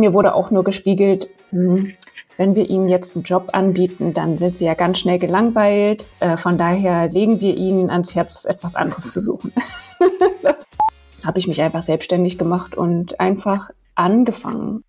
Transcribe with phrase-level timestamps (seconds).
[0.00, 1.92] Mir wurde auch nur gespiegelt, hm,
[2.38, 6.10] wenn wir Ihnen jetzt einen Job anbieten, dann sind Sie ja ganz schnell gelangweilt.
[6.20, 9.52] Äh, von daher legen wir Ihnen ans Herz, etwas anderes zu suchen.
[11.24, 14.84] Habe ich mich einfach selbstständig gemacht und einfach angefangen.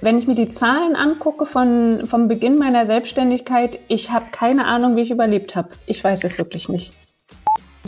[0.00, 4.96] Wenn ich mir die Zahlen angucke von, vom Beginn meiner Selbstständigkeit, ich habe keine Ahnung,
[4.96, 5.70] wie ich überlebt habe.
[5.86, 6.94] Ich weiß es wirklich nicht.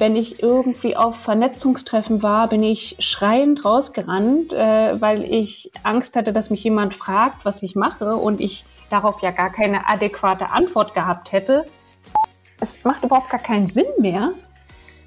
[0.00, 6.32] Wenn ich irgendwie auf Vernetzungstreffen war, bin ich schreiend rausgerannt, äh, weil ich Angst hatte,
[6.32, 10.94] dass mich jemand fragt, was ich mache und ich darauf ja gar keine adäquate Antwort
[10.94, 11.66] gehabt hätte.
[12.60, 14.32] Es macht überhaupt gar keinen Sinn mehr,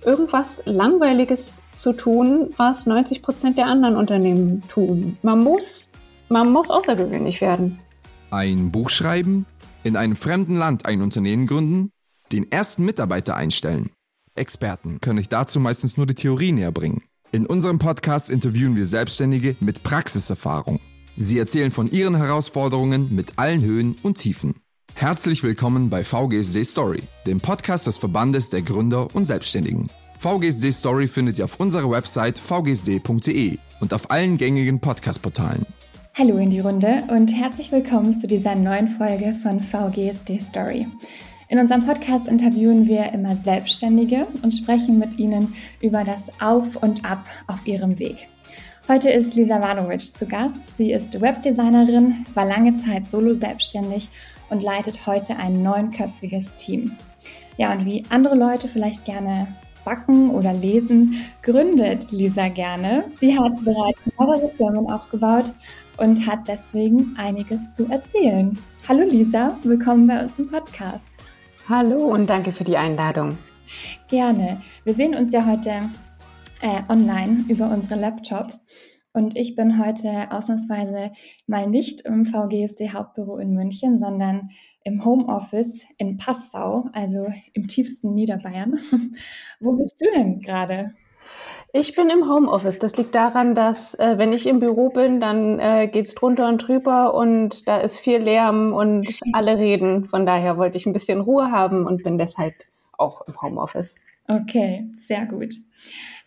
[0.06, 5.18] irgendwas Langweiliges zu tun, was 90 Prozent der anderen Unternehmen tun.
[5.24, 5.90] Man muss,
[6.30, 7.80] man muss außergewöhnlich werden.
[8.30, 9.48] Ein Buch schreiben,
[9.84, 11.90] in einem fremden Land ein Unternehmen gründen,
[12.32, 13.90] den ersten Mitarbeiter einstellen.
[14.36, 17.04] Experten können euch dazu meistens nur die Theorie näher bringen.
[17.32, 20.80] In unserem Podcast interviewen wir Selbstständige mit Praxiserfahrung.
[21.16, 24.56] Sie erzählen von ihren Herausforderungen mit allen Höhen und Tiefen.
[24.96, 29.90] Herzlich willkommen bei VGSD Story, dem Podcast des Verbandes der Gründer und Selbstständigen.
[30.18, 35.66] VGSD Story findet ihr auf unserer Website vgsd.de und auf allen gängigen Podcast-Portalen.
[36.16, 40.88] Hallo in die Runde und herzlich willkommen zu dieser neuen Folge von VGSD Story.
[41.54, 47.06] In unserem Podcast interviewen wir immer Selbstständige und sprechen mit ihnen über das Auf und
[47.06, 48.28] Ab auf ihrem Weg.
[48.88, 50.76] Heute ist Lisa Wanovic zu Gast.
[50.76, 54.10] Sie ist Webdesignerin, war lange Zeit solo selbstständig
[54.50, 56.94] und leitet heute ein neunköpfiges Team.
[57.58, 59.48] Ja, und wie andere Leute vielleicht gerne
[59.86, 63.04] backen oder lesen, gründet Lisa gerne.
[63.20, 65.54] Sie hat bereits mehrere Firmen aufgebaut
[65.98, 68.58] und hat deswegen einiges zu erzählen.
[68.90, 71.28] Hallo Lisa, willkommen bei uns im Podcast.
[71.70, 73.38] Hallo und danke für die Einladung.
[74.10, 74.60] Gerne.
[74.84, 75.90] Wir sehen uns ja heute
[76.62, 78.66] äh, online über unsere Laptops.
[79.14, 81.12] Und ich bin heute ausnahmsweise
[81.48, 84.50] mal nicht im VGSD Hauptbüro in München, sondern
[84.84, 88.80] im Homeoffice in Passau, also im tiefsten Niederbayern.
[89.62, 90.94] Wo bist du denn gerade?
[91.76, 92.78] Ich bin im Homeoffice.
[92.78, 96.60] Das liegt daran, dass äh, wenn ich im Büro bin, dann äh, es drunter und
[96.60, 100.06] drüber und da ist viel Lärm und alle reden.
[100.06, 102.54] Von daher wollte ich ein bisschen Ruhe haben und bin deshalb
[102.96, 103.96] auch im Homeoffice.
[104.28, 105.56] Okay, sehr gut.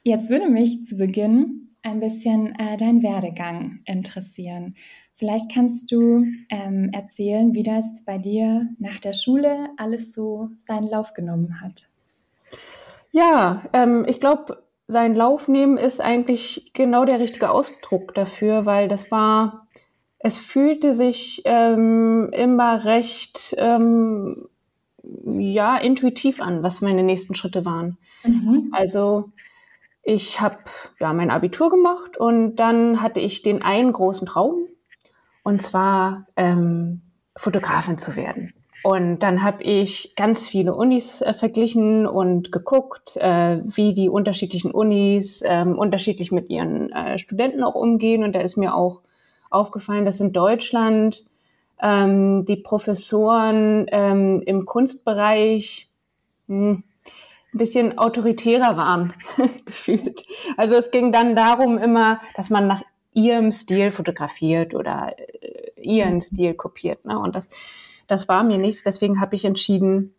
[0.03, 4.75] Jetzt würde mich zu Beginn ein bisschen äh, dein Werdegang interessieren.
[5.15, 10.89] Vielleicht kannst du ähm, erzählen, wie das bei dir nach der Schule alles so seinen
[10.89, 11.83] Lauf genommen hat.
[13.13, 18.89] Ja, ähm, ich glaube, seinen Lauf nehmen ist eigentlich genau der richtige Ausdruck dafür, weil
[18.89, 19.67] das war,
[20.19, 24.49] es fühlte sich ähm, immer recht, ähm,
[25.03, 27.97] ja, intuitiv an, was meine nächsten Schritte waren.
[28.25, 28.69] Mhm.
[28.73, 29.31] Also
[30.03, 30.59] ich habe
[31.01, 34.67] ja mein Abitur gemacht und dann hatte ich den einen großen Traum
[35.43, 37.03] und zwar ähm,
[37.37, 38.53] Fotografin zu werden.
[38.87, 44.71] Und dann habe ich ganz viele Unis äh, verglichen und geguckt, äh, wie die unterschiedlichen
[44.71, 48.23] Unis äh, unterschiedlich mit ihren äh, Studenten auch umgehen.
[48.23, 49.01] Und da ist mir auch
[49.51, 51.25] aufgefallen, dass in Deutschland
[51.83, 55.91] ähm, die Professoren ähm, im Kunstbereich
[56.47, 56.85] mh, hm,
[57.55, 59.15] ein bisschen autoritärer waren
[59.67, 60.25] gefühlt.
[60.57, 62.83] Also es ging dann darum immer, dass man nach
[63.13, 67.05] ihrem Stil fotografiert oder äh, ihren Stil kopiert.
[67.05, 67.19] Ne?
[67.19, 67.49] Und das
[68.07, 68.83] das war mir nichts.
[68.83, 70.15] Deswegen habe ich entschieden,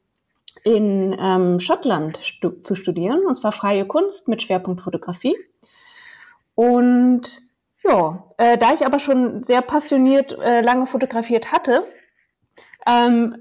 [0.63, 3.25] in ähm, Schottland stu zu studieren.
[3.25, 5.35] Und zwar freie Kunst mit Schwerpunkt Fotografie.
[6.55, 7.41] Und
[7.83, 11.85] ja, äh, da ich aber schon sehr passioniert äh, lange fotografiert hatte,
[12.85, 13.37] ähm,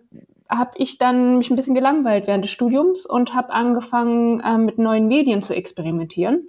[0.49, 4.79] habe ich dann mich ein bisschen gelangweilt während des Studiums und habe angefangen, äh, mit
[4.79, 6.49] neuen Medien zu experimentieren.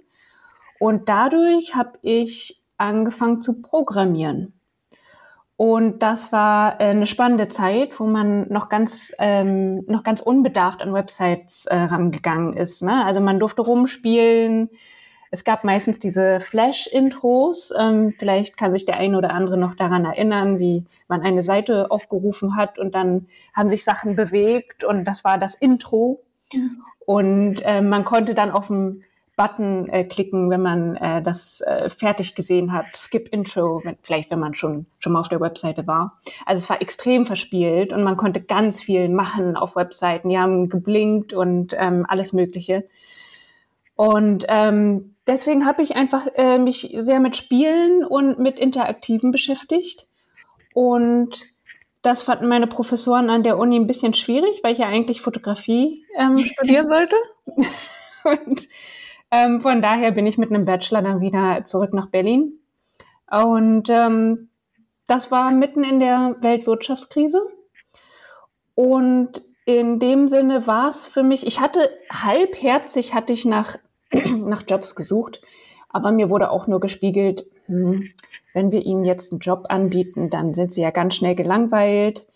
[0.78, 4.57] Und dadurch habe ich angefangen zu programmieren.
[5.58, 10.80] Und das war äh, eine spannende Zeit, wo man noch ganz, ähm, noch ganz unbedarft
[10.80, 12.80] an Websites äh, rangegangen ist.
[12.80, 13.04] Ne?
[13.04, 14.70] Also man durfte rumspielen.
[15.32, 17.72] Es gab meistens diese Flash-Intros.
[17.76, 21.90] Ähm, vielleicht kann sich der eine oder andere noch daran erinnern, wie man eine Seite
[21.90, 26.22] aufgerufen hat und dann haben sich Sachen bewegt und das war das Intro.
[26.52, 26.82] Mhm.
[27.04, 29.02] Und äh, man konnte dann auf dem
[29.38, 32.86] Button äh, klicken, wenn man äh, das äh, fertig gesehen hat.
[32.94, 36.18] Skip Intro, wenn, vielleicht wenn man schon, schon mal auf der Webseite war.
[36.44, 40.28] Also es war extrem verspielt und man konnte ganz viel machen auf Webseiten.
[40.28, 42.88] Die haben geblinkt und ähm, alles Mögliche.
[43.94, 50.08] Und ähm, deswegen habe ich einfach äh, mich sehr mit Spielen und mit Interaktiven beschäftigt.
[50.74, 51.46] Und
[52.02, 56.04] das fanden meine Professoren an der Uni ein bisschen schwierig, weil ich ja eigentlich Fotografie
[56.18, 57.16] ähm, studieren sollte.
[58.24, 58.68] und
[59.30, 62.52] ähm, von daher bin ich mit einem Bachelor dann wieder zurück nach Berlin.
[63.30, 64.48] Und ähm,
[65.06, 67.42] das war mitten in der Weltwirtschaftskrise.
[68.74, 73.76] Und in dem Sinne war es für mich, ich hatte halbherzig hatte ich nach,
[74.12, 75.40] nach Jobs gesucht,
[75.90, 78.08] aber mir wurde auch nur gespiegelt, hm,
[78.54, 82.26] wenn wir Ihnen jetzt einen Job anbieten, dann sind Sie ja ganz schnell gelangweilt.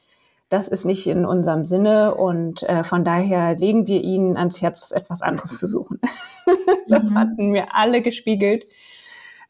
[0.52, 4.90] Das ist nicht in unserem Sinne und äh, von daher legen wir Ihnen ans Herz,
[4.90, 5.98] etwas anderes zu suchen.
[6.88, 7.18] das mhm.
[7.18, 8.66] hatten mir alle gespiegelt.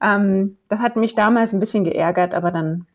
[0.00, 2.86] Ähm, das hat mich damals ein bisschen geärgert, aber dann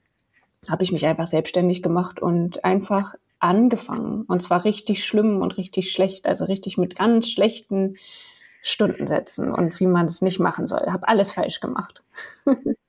[0.69, 4.21] habe ich mich einfach selbstständig gemacht und einfach angefangen.
[4.21, 7.98] Und zwar richtig schlimm und richtig schlecht, also richtig mit ganz schlechten
[8.62, 10.86] Stundensätzen und wie man es nicht machen soll.
[10.94, 12.03] Habe alles falsch gemacht.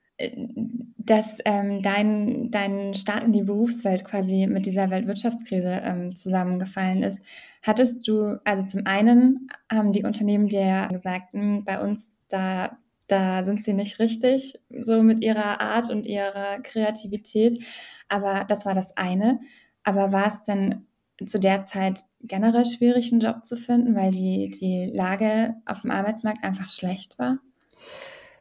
[0.96, 7.20] Dass ähm, dein, dein Start in die Berufswelt quasi mit dieser Weltwirtschaftskrise ähm, zusammengefallen ist,
[7.62, 12.76] hattest du, also zum einen haben die Unternehmen dir ja gesagt, hm, bei uns da
[13.08, 17.64] da sind sie nicht richtig, so mit ihrer Art und ihrer Kreativität.
[18.08, 19.40] Aber das war das eine.
[19.82, 20.86] Aber war es denn
[21.24, 25.90] zu der Zeit generell schwierig, einen Job zu finden, weil die, die Lage auf dem
[25.90, 27.38] Arbeitsmarkt einfach schlecht war?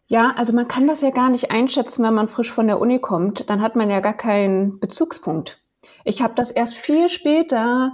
[0.10, 3.00] Ja, also man kann das ja gar nicht einschätzen, wenn man frisch von der Uni
[3.00, 3.50] kommt.
[3.50, 5.62] Dann hat man ja gar keinen Bezugspunkt.
[6.06, 7.92] Ich habe das erst viel später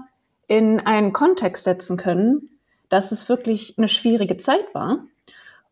[0.47, 5.05] in einen Kontext setzen können, dass es wirklich eine schwierige Zeit war.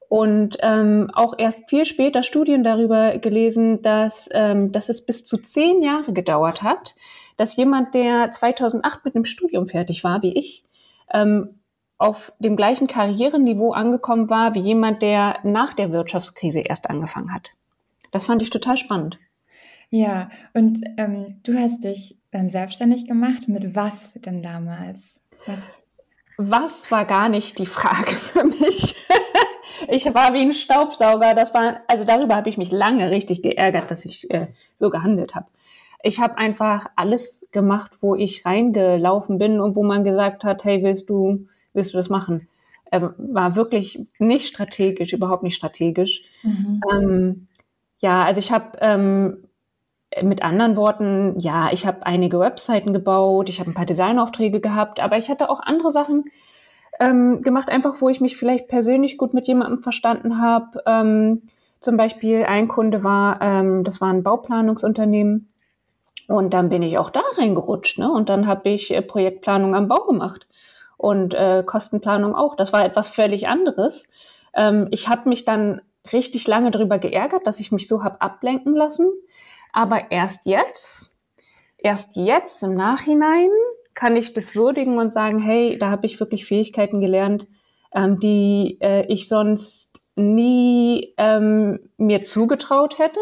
[0.10, 5.38] Und ähm, auch erst viel später Studien darüber gelesen, dass, ähm, dass es bis zu
[5.38, 6.96] zehn Jahre gedauert hat,
[7.38, 10.66] dass jemand, der 2008 mit einem Studium fertig war, wie ich,
[11.14, 11.61] ähm,
[12.02, 17.52] auf dem gleichen Karriereniveau angekommen war wie jemand, der nach der Wirtschaftskrise erst angefangen hat.
[18.12, 19.20] Das fand ich total spannend.
[19.90, 23.48] Ja, und ähm, du hast dich dann selbstständig gemacht.
[23.48, 25.20] Mit was denn damals?
[25.46, 25.80] Was?
[26.38, 28.96] Was war gar nicht die Frage für mich.
[29.90, 31.36] ich war wie ein Staubsauger.
[31.36, 34.48] Das war, also darüber habe ich mich lange richtig geärgert, dass ich äh,
[34.80, 35.48] so gehandelt habe.
[36.04, 40.82] Ich habe einfach alles gemacht, wo ich reingelaufen bin und wo man gesagt hat, hey,
[40.84, 42.48] willst du, willst du das machen?
[42.86, 46.24] Er ähm, war wirklich nicht strategisch, überhaupt nicht strategisch.
[46.44, 46.82] Mhm.
[46.92, 47.48] Ähm,
[48.00, 49.44] ja, also ich habe ähm,
[50.22, 55.00] mit anderen Worten, ja, ich habe einige Webseiten gebaut, ich habe ein paar Designaufträge gehabt,
[55.00, 56.26] aber ich hatte auch andere Sachen,
[57.00, 60.84] ähm, gemacht, einfach wo ich mich vielleicht persönlich gut mit jemandem verstanden habe.
[60.86, 61.44] Ähm,
[61.80, 65.48] zum Beispiel ein Kunde war, ähm, das war ein Bauplanungsunternehmen.
[66.28, 67.98] Und dann bin ich auch da reingerutscht.
[67.98, 68.12] Ne?
[68.12, 70.46] Und dann habe ich äh, Projektplanung am Bau gemacht
[71.02, 72.56] und äh, Kostenplanung auch.
[72.56, 74.08] Das war etwas völlig anderes.
[74.54, 75.82] Ähm, ich habe mich dann
[76.14, 79.10] richtig lange darüber geärgert, dass ich mich so habe ablenken lassen.
[79.74, 81.18] Aber erst jetzt,
[81.80, 83.50] erst jetzt im Nachhinein
[83.96, 87.48] kann ich das würdigen und sagen, hey, da habe ich wirklich Fähigkeiten gelernt,
[87.96, 93.20] ähm, die äh, ich sonst nie ähm, mir zugetraut hätte,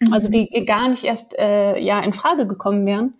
[0.00, 0.12] mhm.
[0.12, 3.14] also die gar nicht erst äh, ja in Frage gekommen wären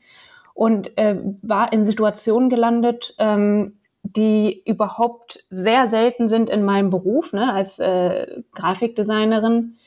[0.52, 3.78] und äh, war in Situationen gelandet, ähm,
[4.14, 9.78] die überhaupt sehr selten sind in meinem Beruf, ne, als äh, Grafikdesignerin.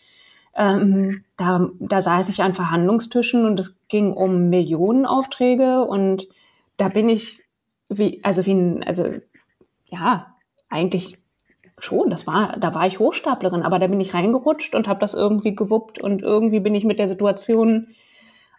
[0.55, 6.27] Ähm, da, da saß ich an Verhandlungstischen und es ging um Millionenaufträge und
[6.77, 7.43] da bin ich
[7.87, 9.05] wie, also wie ein, also
[9.85, 10.35] ja,
[10.69, 11.17] eigentlich
[11.77, 15.13] schon, das war, da war ich Hochstaplerin, aber da bin ich reingerutscht und habe das
[15.13, 17.87] irgendwie gewuppt und irgendwie bin ich mit der Situation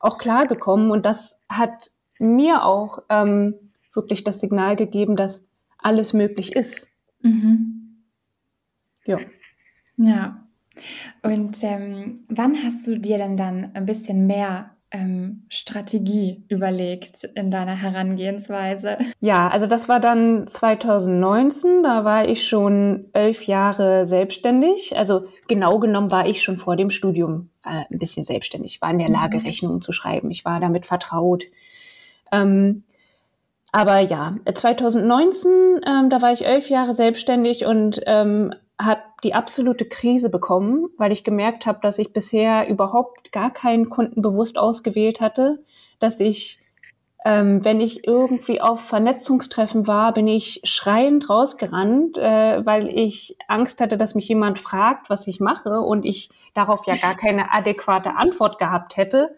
[0.00, 3.54] auch klargekommen und das hat mir auch ähm,
[3.92, 5.42] wirklich das Signal gegeben, dass
[5.82, 6.88] alles möglich ist.
[7.22, 8.04] Mhm.
[9.04, 9.18] Ja.
[9.96, 10.46] Ja.
[11.22, 17.50] Und ähm, wann hast du dir denn dann ein bisschen mehr ähm, Strategie überlegt in
[17.50, 18.98] deiner Herangehensweise?
[19.20, 24.96] Ja, also das war dann 2019, da war ich schon elf Jahre selbstständig.
[24.96, 28.76] Also genau genommen war ich schon vor dem Studium äh, ein bisschen selbstständig.
[28.76, 29.44] Ich war in der Lage, mhm.
[29.44, 30.30] Rechnungen zu schreiben.
[30.30, 31.44] Ich war damit vertraut.
[32.32, 32.84] Ähm,
[33.72, 39.84] aber ja, 2019, ähm, da war ich elf Jahre selbstständig und ähm, habe die absolute
[39.84, 45.20] Krise bekommen, weil ich gemerkt habe, dass ich bisher überhaupt gar keinen Kunden bewusst ausgewählt
[45.20, 45.62] hatte,
[46.00, 46.58] dass ich,
[47.24, 53.80] ähm, wenn ich irgendwie auf Vernetzungstreffen war, bin ich schreiend rausgerannt, äh, weil ich Angst
[53.80, 58.16] hatte, dass mich jemand fragt, was ich mache und ich darauf ja gar keine adäquate
[58.16, 59.36] Antwort gehabt hätte.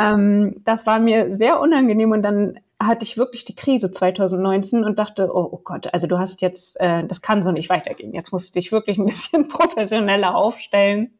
[0.00, 4.98] Ähm, das war mir sehr unangenehm und dann hatte ich wirklich die Krise 2019 und
[4.98, 8.14] dachte, oh, oh Gott, also du hast jetzt, äh, das kann so nicht weitergehen.
[8.14, 11.18] Jetzt musst du dich wirklich ein bisschen professioneller aufstellen.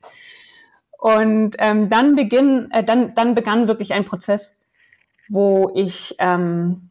[0.99, 4.55] Und ähm, dann, beginn, äh, dann, dann begann wirklich ein Prozess,
[5.29, 6.91] wo ich ähm,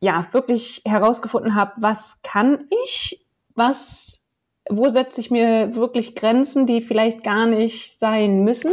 [0.00, 4.20] ja wirklich herausgefunden habe, was kann ich, was,
[4.68, 8.72] wo setze ich mir wirklich Grenzen, die vielleicht gar nicht sein müssen.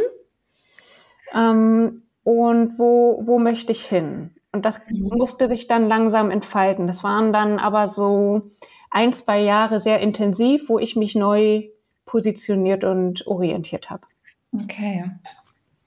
[1.33, 4.31] Ähm, und wo, wo möchte ich hin?
[4.51, 5.11] Und das mhm.
[5.15, 6.85] musste sich dann langsam entfalten.
[6.85, 8.51] Das waren dann aber so
[8.91, 11.69] ein, zwei Jahre sehr intensiv, wo ich mich neu
[12.05, 14.05] positioniert und orientiert habe.
[14.51, 15.09] Okay.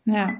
[0.07, 0.31] Ja.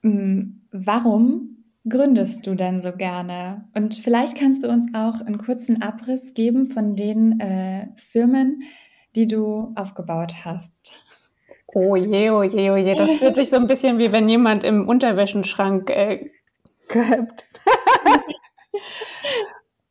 [0.00, 3.68] Hm, warum gründest du denn so gerne?
[3.74, 8.62] Und vielleicht kannst du uns auch einen kurzen Abriss geben von den äh, Firmen,
[9.16, 11.03] die du aufgebaut hast.
[11.76, 12.94] Oh je, oh je, oh je.
[12.94, 16.30] Das fühlt sich so ein bisschen wie wenn jemand im Unterwäschenschrank äh,
[16.88, 17.46] gehabt.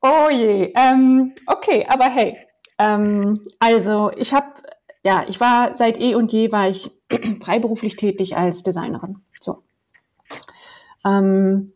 [0.02, 0.72] oh je.
[0.76, 2.38] Ähm, okay, aber hey.
[2.80, 4.48] Ähm, also ich habe,
[5.04, 6.90] ja, ich war seit eh und je war ich
[7.44, 9.18] freiberuflich tätig als Designerin.
[9.42, 9.62] So.
[11.06, 11.74] Ähm,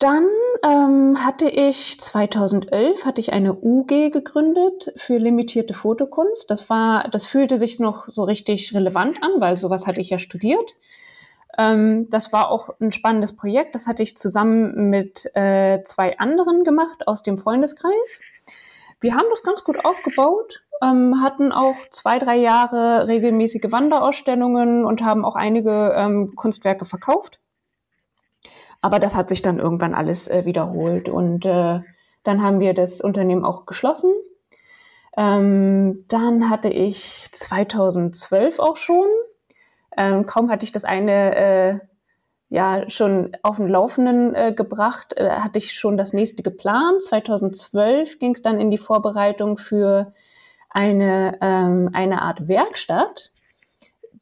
[0.00, 0.26] dann
[0.64, 6.50] ähm, hatte ich 2011 hatte ich eine UG gegründet für limitierte Fotokunst.
[6.50, 10.18] Das war, das fühlte sich noch so richtig relevant an, weil sowas hatte ich ja
[10.18, 10.76] studiert.
[11.58, 13.74] Ähm, das war auch ein spannendes Projekt.
[13.74, 18.22] Das hatte ich zusammen mit äh, zwei anderen gemacht aus dem Freundeskreis.
[19.02, 25.02] Wir haben das ganz gut aufgebaut, ähm, hatten auch zwei, drei Jahre regelmäßige Wanderausstellungen und
[25.02, 27.38] haben auch einige ähm, Kunstwerke verkauft.
[28.82, 31.80] Aber das hat sich dann irgendwann alles äh, wiederholt und äh,
[32.22, 34.12] dann haben wir das Unternehmen auch geschlossen.
[35.16, 39.06] Ähm, dann hatte ich 2012 auch schon,
[39.96, 41.78] ähm, kaum hatte ich das eine äh,
[42.48, 47.02] ja schon auf den Laufenden äh, gebracht, äh, hatte ich schon das nächste geplant.
[47.02, 50.12] 2012 ging es dann in die Vorbereitung für
[50.68, 53.32] eine, ähm, eine Art Werkstatt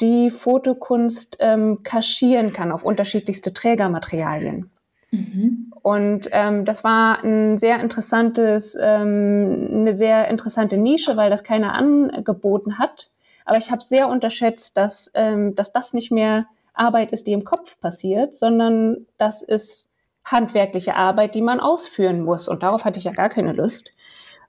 [0.01, 4.71] die Fotokunst ähm, kaschieren kann auf unterschiedlichste Trägermaterialien.
[5.11, 5.73] Mhm.
[5.83, 11.75] Und ähm, das war ein sehr interessantes, ähm, eine sehr interessante Nische, weil das keiner
[11.75, 13.11] angeboten hat.
[13.45, 17.45] Aber ich habe sehr unterschätzt, dass, ähm, dass das nicht mehr Arbeit ist, die im
[17.45, 19.89] Kopf passiert, sondern das ist
[20.25, 22.49] handwerkliche Arbeit, die man ausführen muss.
[22.49, 23.93] Und darauf hatte ich ja gar keine Lust.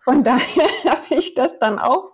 [0.01, 2.11] Von daher habe ich das dann auch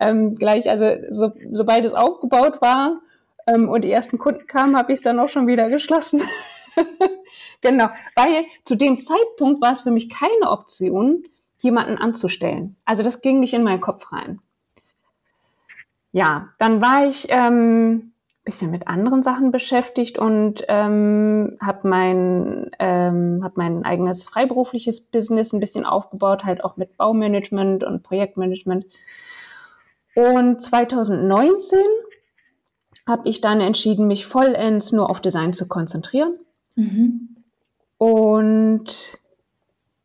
[0.00, 3.00] ähm, gleich, also so, sobald es aufgebaut war
[3.46, 6.22] ähm, und die ersten Kunden kamen, habe ich es dann auch schon wieder geschlossen.
[7.60, 11.24] genau, weil zu dem Zeitpunkt war es für mich keine Option,
[11.58, 12.76] jemanden anzustellen.
[12.84, 14.40] Also das ging nicht in meinen Kopf rein.
[16.12, 23.40] Ja, dann war ich ähm, bisschen mit anderen Sachen beschäftigt und ähm, habe mein, ähm,
[23.42, 28.84] hab mein eigenes freiberufliches Business ein bisschen aufgebaut, halt auch mit Baumanagement und Projektmanagement.
[30.14, 31.78] Und 2019
[33.06, 36.38] habe ich dann entschieden, mich vollends nur auf Design zu konzentrieren.
[36.76, 37.36] Mhm.
[37.98, 39.18] Und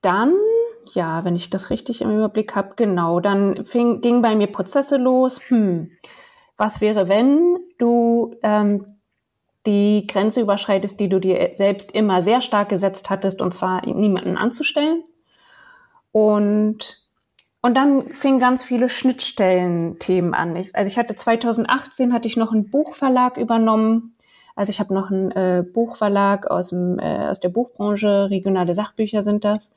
[0.01, 0.33] dann,
[0.91, 4.97] ja, wenn ich das richtig im Überblick habe, genau, dann fing, ging bei mir Prozesse
[4.97, 5.39] los.
[5.49, 5.91] Hm,
[6.57, 8.85] was wäre, wenn du ähm,
[9.65, 14.37] die Grenze überschreitest, die du dir selbst immer sehr stark gesetzt hattest, und zwar niemanden
[14.37, 15.03] anzustellen?
[16.11, 17.08] Und
[17.61, 20.55] und dann fingen ganz viele Schnittstellen-Themen an.
[20.55, 24.15] Ich, also ich hatte 2018 hatte ich noch einen Buchverlag übernommen.
[24.55, 29.23] Also ich habe noch einen äh, Buchverlag aus, dem, äh, aus der Buchbranche, regionale Sachbücher
[29.23, 29.71] sind das.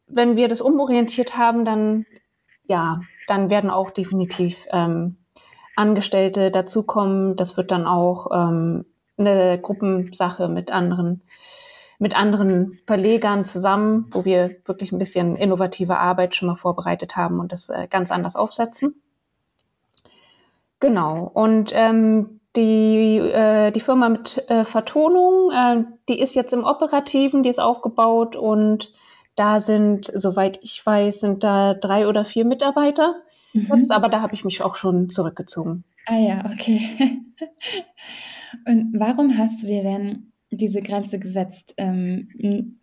[0.06, 2.06] wenn wir das umorientiert haben, dann
[2.64, 3.00] ja,
[3.32, 5.16] dann werden auch definitiv ähm,
[5.74, 7.34] Angestellte dazukommen.
[7.34, 8.84] Das wird dann auch ähm,
[9.16, 11.22] eine Gruppensache mit anderen,
[11.98, 17.40] mit anderen Verlegern zusammen, wo wir wirklich ein bisschen innovative Arbeit schon mal vorbereitet haben
[17.40, 19.00] und das äh, ganz anders aufsetzen.
[20.78, 21.30] Genau.
[21.32, 27.42] Und ähm, die, äh, die Firma mit äh, Vertonung, äh, die ist jetzt im Operativen,
[27.42, 28.92] die ist aufgebaut und
[29.36, 33.22] da sind, soweit ich weiß, sind da drei oder vier Mitarbeiter.
[33.52, 33.68] Mhm.
[33.74, 35.84] Jetzt, aber da habe ich mich auch schon zurückgezogen.
[36.06, 37.20] Ah ja, okay.
[38.66, 42.78] Und warum hast du dir denn diese Grenze gesetzt, ähm,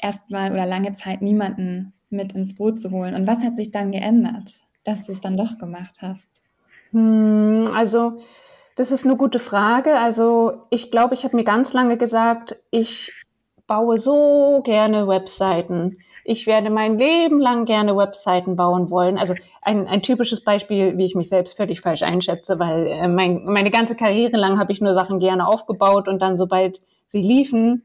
[0.00, 3.14] erstmal oder lange Zeit niemanden mit ins Boot zu holen?
[3.14, 6.42] Und was hat sich dann geändert, dass du es dann doch gemacht hast?
[6.92, 8.18] Hm, also,
[8.76, 9.98] das ist eine gute Frage.
[9.98, 13.12] Also, ich glaube, ich habe mir ganz lange gesagt, ich
[13.68, 15.98] baue so gerne Webseiten.
[16.24, 19.16] Ich werde mein Leben lang gerne Webseiten bauen wollen.
[19.18, 23.44] Also ein, ein typisches Beispiel, wie ich mich selbst völlig falsch einschätze, weil äh, mein,
[23.44, 27.84] meine ganze Karriere lang habe ich nur Sachen gerne aufgebaut und dann, sobald sie liefen,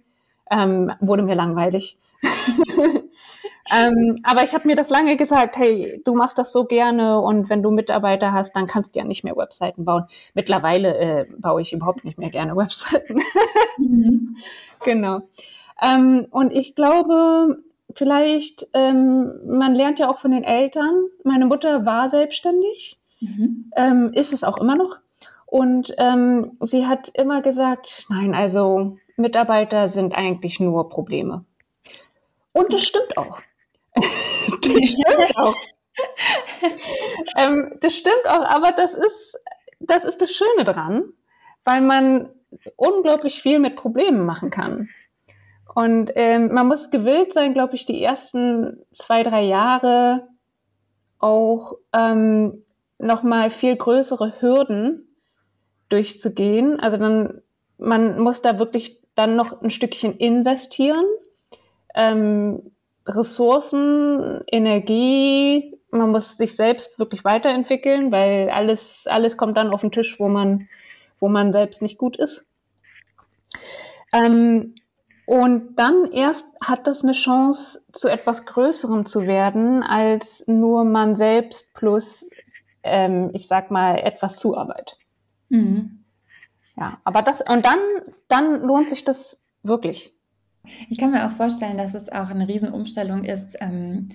[0.50, 1.98] ähm, wurde mir langweilig.
[3.72, 7.50] ähm, aber ich habe mir das lange gesagt, hey, du machst das so gerne und
[7.50, 10.06] wenn du Mitarbeiter hast, dann kannst du ja nicht mehr Webseiten bauen.
[10.34, 13.22] Mittlerweile äh, baue ich überhaupt nicht mehr gerne Webseiten.
[13.78, 14.38] mhm.
[14.84, 15.22] Genau.
[15.84, 17.62] Ähm, und ich glaube,
[17.96, 21.08] vielleicht, ähm, man lernt ja auch von den Eltern.
[21.24, 23.72] Meine Mutter war selbstständig, mhm.
[23.76, 24.98] ähm, ist es auch immer noch.
[25.46, 31.46] Und ähm, sie hat immer gesagt, nein, also Mitarbeiter sind eigentlich nur Probleme.
[32.54, 33.40] Und das stimmt auch.
[33.96, 35.56] das stimmt auch.
[37.38, 39.38] ähm, das stimmt auch, aber das ist,
[39.80, 41.04] das ist das Schöne dran,
[41.66, 42.30] weil man
[42.76, 44.90] unglaublich viel mit Problemen machen kann.
[45.76, 50.28] Und ähm, man muss gewillt sein, glaube ich, die ersten zwei, drei Jahre
[51.20, 52.64] auch ähm,
[53.00, 55.08] nochmal viel größere Hürden
[55.90, 56.80] durchzugehen.
[56.80, 57.42] Also dann,
[57.78, 61.06] man muss da wirklich dann noch ein Stückchen investieren.
[61.96, 62.72] Ähm,
[63.08, 69.92] Ressourcen, Energie, man muss sich selbst wirklich weiterentwickeln, weil alles, alles kommt dann auf den
[69.92, 70.68] Tisch, wo man,
[71.20, 72.46] wo man selbst nicht gut ist.
[74.14, 74.76] Ähm,
[75.26, 81.16] und dann erst hat das eine Chance, zu etwas Größerem zu werden, als nur man
[81.16, 82.30] selbst plus,
[82.84, 84.98] ähm, ich sag mal, etwas Zuarbeit.
[85.50, 86.04] Mhm.
[86.76, 87.80] Ja, aber das, und dann,
[88.28, 90.14] dann lohnt sich das wirklich.
[90.90, 94.10] Ich kann mir auch vorstellen, dass es auch eine Riesenumstellung ist, ähm,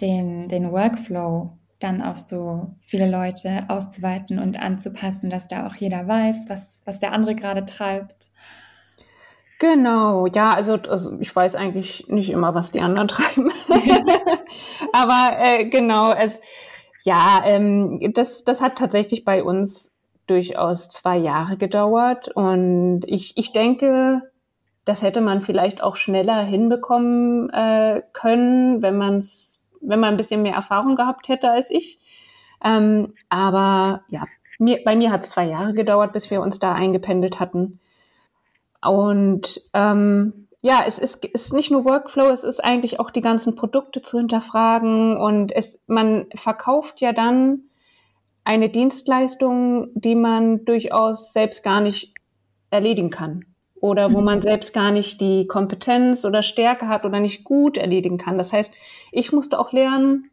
[0.00, 6.06] den, den Workflow dann auf so viele Leute auszuweiten und anzupassen, dass da auch jeder
[6.06, 8.30] weiß, was, was der andere gerade treibt.
[9.62, 13.52] Genau, ja, also, also ich weiß eigentlich nicht immer, was die anderen treiben.
[14.92, 16.40] Aber äh, genau, es,
[17.04, 19.94] ja, ähm, das, das hat tatsächlich bei uns
[20.26, 22.26] durchaus zwei Jahre gedauert.
[22.26, 24.22] Und ich, ich denke,
[24.84, 29.24] das hätte man vielleicht auch schneller hinbekommen äh, können, wenn man
[29.80, 32.00] wenn man ein bisschen mehr Erfahrung gehabt hätte als ich.
[32.64, 34.24] Ähm, aber ja,
[34.58, 37.78] mir, bei mir hat es zwei Jahre gedauert, bis wir uns da eingependelt hatten.
[38.82, 43.56] Und ähm, ja, es ist, ist nicht nur Workflow, es ist eigentlich auch die ganzen
[43.56, 47.62] Produkte zu hinterfragen und es, man verkauft ja dann
[48.44, 52.14] eine Dienstleistung, die man durchaus selbst gar nicht
[52.70, 53.44] erledigen kann
[53.80, 54.42] oder wo man mhm.
[54.42, 58.38] selbst gar nicht die Kompetenz oder Stärke hat oder nicht gut erledigen kann.
[58.38, 58.72] Das heißt,
[59.10, 60.30] ich musste auch lernen,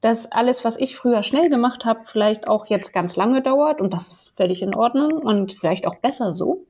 [0.00, 3.92] dass alles, was ich früher schnell gemacht habe, vielleicht auch jetzt ganz lange dauert und
[3.92, 6.64] das ist völlig in Ordnung und vielleicht auch besser so.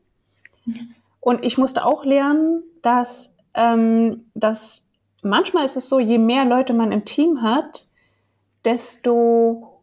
[1.27, 4.89] Und ich musste auch lernen, dass, ähm, dass
[5.25, 7.87] manchmal ist es so, je mehr Leute man im Team hat,
[8.65, 9.83] desto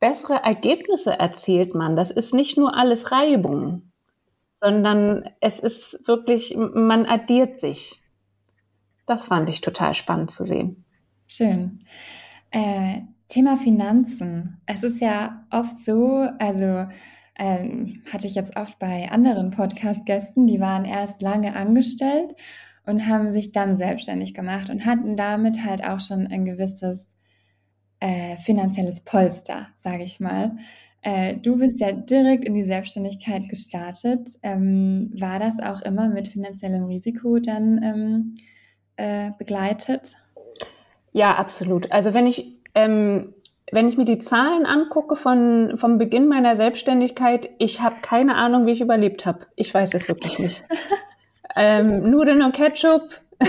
[0.00, 1.94] bessere Ergebnisse erzielt man.
[1.94, 3.92] Das ist nicht nur alles Reibung,
[4.56, 8.02] sondern es ist wirklich, man addiert sich.
[9.06, 10.84] Das fand ich total spannend zu sehen.
[11.28, 11.84] Schön.
[12.50, 14.60] Äh, Thema Finanzen.
[14.66, 16.88] Es ist ja oft so, also
[17.38, 22.34] ähm, hatte ich jetzt oft bei anderen Podcast-Gästen, die waren erst lange angestellt
[22.84, 27.06] und haben sich dann selbstständig gemacht und hatten damit halt auch schon ein gewisses
[28.00, 30.56] äh, finanzielles Polster, sage ich mal.
[31.02, 34.28] Äh, du bist ja direkt in die Selbstständigkeit gestartet.
[34.42, 38.34] Ähm, war das auch immer mit finanziellem Risiko dann ähm,
[38.96, 40.16] äh, begleitet?
[41.12, 41.90] Ja, absolut.
[41.92, 43.31] Also wenn ich, ähm,
[43.70, 48.66] wenn ich mir die Zahlen angucke von, vom Beginn meiner Selbstständigkeit, ich habe keine Ahnung,
[48.66, 49.46] wie ich überlebt habe.
[49.56, 50.64] Ich weiß es wirklich nicht.
[51.56, 53.08] ähm, Nudeln und Ketchup.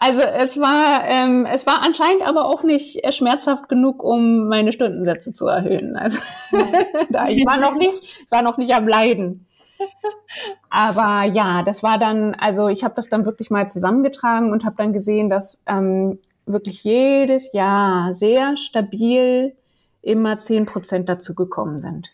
[0.00, 5.32] Also es war, ähm, es war anscheinend aber auch nicht schmerzhaft genug, um meine Stundensätze
[5.32, 5.96] zu erhöhen.
[5.96, 6.18] Also
[6.52, 9.46] ich war noch nicht, war noch nicht am Leiden.
[10.70, 14.76] Aber ja, das war dann, also ich habe das dann wirklich mal zusammengetragen und habe
[14.78, 19.56] dann gesehen, dass ähm, wirklich jedes Jahr sehr stabil
[20.02, 22.08] immer zehn Prozent dazu gekommen sind.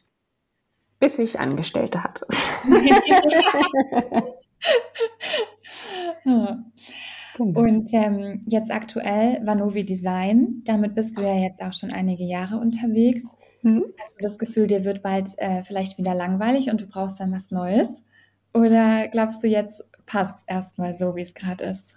[0.98, 2.26] Bis ich Angestellte hatte.
[6.24, 6.56] Genau.
[7.38, 12.58] Und ähm, jetzt aktuell Vanovi Design, damit bist du ja jetzt auch schon einige Jahre
[12.58, 13.36] unterwegs.
[13.62, 13.84] Mhm.
[13.98, 17.32] Hast du das Gefühl, dir wird bald äh, vielleicht wieder langweilig und du brauchst dann
[17.32, 18.02] was Neues?
[18.54, 21.96] Oder glaubst du, jetzt passt erstmal so, wie es gerade ist?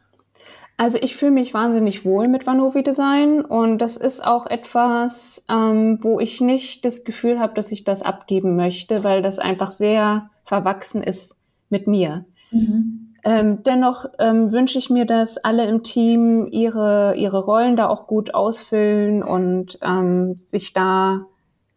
[0.80, 5.98] Also ich fühle mich wahnsinnig wohl mit Vanovi Design und das ist auch etwas, ähm,
[6.04, 10.30] wo ich nicht das Gefühl habe, dass ich das abgeben möchte, weil das einfach sehr
[10.44, 11.36] verwachsen ist
[11.70, 12.26] mit mir.
[12.52, 13.16] Mhm.
[13.24, 18.06] Ähm, dennoch ähm, wünsche ich mir, dass alle im Team ihre, ihre Rollen da auch
[18.06, 21.26] gut ausfüllen und ähm, sich, da,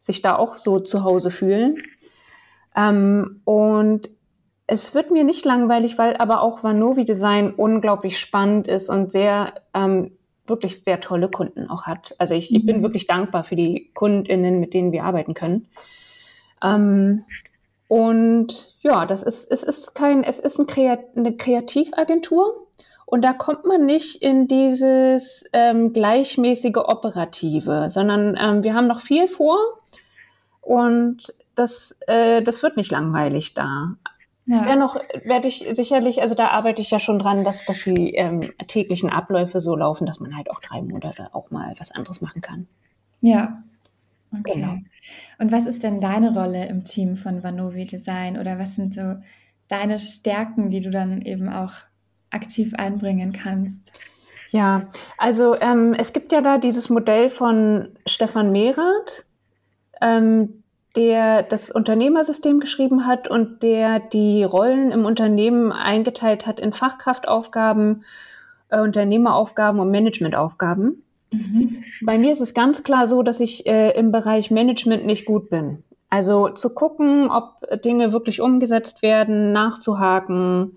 [0.00, 1.78] sich da auch so zu Hause fühlen.
[2.76, 4.10] Ähm, und
[4.70, 9.54] es wird mir nicht langweilig, weil aber auch Vanovi Design unglaublich spannend ist und sehr
[9.74, 10.12] ähm,
[10.46, 12.14] wirklich sehr tolle Kunden auch hat.
[12.18, 12.82] Also ich, ich bin mhm.
[12.82, 15.66] wirklich dankbar für die KundInnen, mit denen wir arbeiten können.
[16.62, 17.24] Ähm,
[17.88, 22.68] und ja, das ist, es ist kein, es ist ein Kreat eine Kreativagentur.
[23.06, 29.00] Und da kommt man nicht in dieses ähm, gleichmäßige Operative, sondern ähm, wir haben noch
[29.00, 29.58] viel vor
[30.60, 33.96] und das, äh, das wird nicht langweilig da.
[34.46, 34.64] Ja.
[34.64, 38.40] Dennoch werde ich sicherlich, also da arbeite ich ja schon dran, dass, dass die ähm,
[38.66, 42.40] täglichen Abläufe so laufen, dass man halt auch drei Monate auch mal was anderes machen
[42.40, 42.66] kann.
[43.20, 43.62] Ja.
[44.32, 44.54] Okay.
[44.54, 44.78] Genau.
[45.38, 49.16] Und was ist denn deine Rolle im Team von Vanovi Design oder was sind so
[49.68, 51.72] deine Stärken, die du dann eben auch
[52.30, 53.92] aktiv einbringen kannst?
[54.50, 59.26] Ja, also ähm, es gibt ja da dieses Modell von Stefan Mehrath,
[60.00, 60.59] ähm,
[60.96, 68.04] der das Unternehmersystem geschrieben hat und der die Rollen im Unternehmen eingeteilt hat in Fachkraftaufgaben,
[68.70, 71.02] äh, Unternehmeraufgaben und Managementaufgaben.
[71.32, 71.84] Mhm.
[72.02, 75.48] Bei mir ist es ganz klar so, dass ich äh, im Bereich Management nicht gut
[75.48, 75.84] bin.
[76.08, 80.76] Also zu gucken, ob Dinge wirklich umgesetzt werden, nachzuhaken,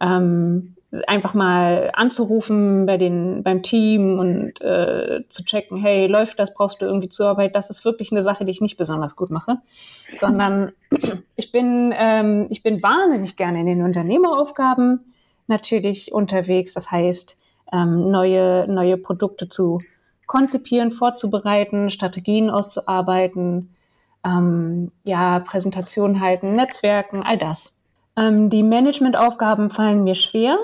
[0.00, 0.74] ähm,
[1.06, 6.82] einfach mal anzurufen bei den, beim Team und äh, zu checken, hey, läuft das, brauchst
[6.82, 7.56] du irgendwie Zuarbeit?
[7.56, 9.58] Das ist wirklich eine Sache, die ich nicht besonders gut mache,
[10.18, 10.72] sondern
[11.36, 15.12] ich bin, ähm, ich bin wahnsinnig gerne in den Unternehmeraufgaben
[15.46, 16.74] natürlich unterwegs.
[16.74, 17.38] Das heißt,
[17.72, 19.80] ähm, neue, neue Produkte zu
[20.26, 23.74] konzipieren, vorzubereiten, Strategien auszuarbeiten,
[24.24, 27.72] ähm, ja, Präsentationen halten, Netzwerken, all das.
[28.16, 30.58] Ähm, die Managementaufgaben fallen mir schwer.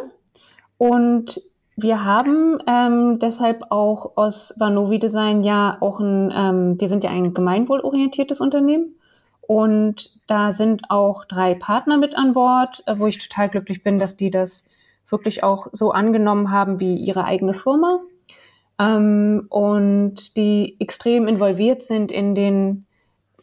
[0.78, 1.40] Und
[1.76, 7.10] wir haben ähm, deshalb auch aus Vanovi Design ja auch ein, ähm, wir sind ja
[7.10, 8.94] ein gemeinwohlorientiertes Unternehmen.
[9.40, 13.98] Und da sind auch drei Partner mit an Bord, äh, wo ich total glücklich bin,
[13.98, 14.64] dass die das
[15.08, 18.00] wirklich auch so angenommen haben wie ihre eigene Firma.
[18.78, 22.86] Ähm, und die extrem involviert sind in den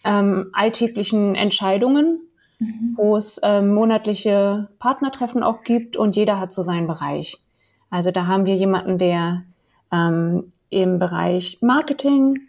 [0.04, 2.25] ähm, alltäglichen Entscheidungen
[2.60, 2.94] mhm.
[2.96, 7.42] wo es ähm, monatliche Partnertreffen auch gibt und jeder hat so seinen Bereich.
[7.90, 9.44] Also da haben wir jemanden, der
[9.92, 12.40] ähm, im Bereich Marketing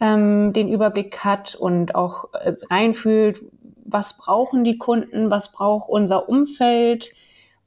[0.00, 3.42] ähm, den Überblick hat und auch äh, reinfühlt,
[3.84, 7.12] was brauchen die Kunden, was braucht unser Umfeld,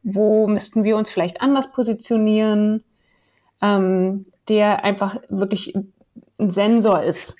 [0.03, 2.83] wo müssten wir uns vielleicht anders positionieren,
[3.61, 5.75] ähm, der einfach wirklich
[6.39, 7.35] ein Sensor ist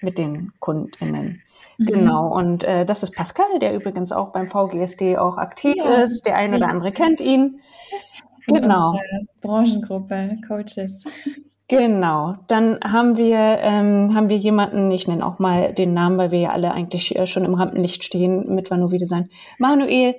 [0.00, 1.42] mit den Kundinnen.
[1.78, 1.86] Mhm.
[1.86, 6.24] Genau, und äh, das ist Pascal, der übrigens auch beim VGSD auch aktiv ja, ist.
[6.26, 7.60] Der eine oder andere kennt ihn.
[8.46, 8.98] Genau.
[9.40, 11.04] Branchengruppe, Coaches.
[11.68, 16.30] Genau, dann haben wir, ähm, haben wir jemanden, ich nenne auch mal den Namen, weil
[16.30, 19.30] wir ja alle eigentlich äh, schon im Rampenlicht stehen mit Vanovi Design.
[19.58, 20.14] Manuel,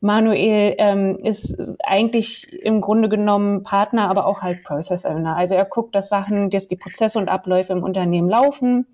[0.00, 5.36] Manuel ähm, ist eigentlich im Grunde genommen Partner, aber auch halt Process Owner.
[5.36, 8.86] Also er guckt, dass Sachen, dass die Prozesse und Abläufe im Unternehmen laufen